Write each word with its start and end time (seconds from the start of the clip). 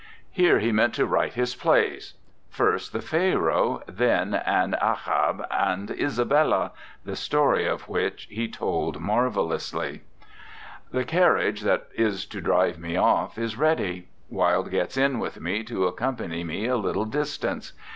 Here 0.31 0.57
he 0.57 0.71
meant 0.71 0.95
to 0.95 1.05
write 1.05 1.33
his 1.35 1.53
plays: 1.53 2.15
first, 2.49 2.91
the 2.91 3.03
Pharaoh, 3.03 3.83
then 3.87 4.33
an 4.33 4.75
"Achab 4.81 5.45
and 5.51 5.89
Isabella/' 5.89 6.71
the 7.05 7.15
story 7.15 7.67
of 7.67 7.87
which 7.87 8.27
he 8.31 8.47
told 8.47 8.99
marvellously. 8.99 10.01
60 10.01 10.01
ANDRE 10.01 10.25
GIDE 10.25 10.91
The 11.01 11.05
carriage 11.05 11.61
that 11.61 11.87
is 11.93 12.25
to 12.25 12.41
drive 12.41 12.79
me 12.79 12.95
off 12.97 13.37
is 13.37 13.57
ready. 13.59 14.07
Wilde 14.31 14.71
gets 14.71 14.97
in 14.97 15.19
with 15.19 15.39
me 15.39 15.61
to 15.65 15.85
ac 15.85 15.97
company 15.97 16.43
me 16.43 16.65
a 16.65 16.77
little 16.77 17.05
distance. 17.05 17.73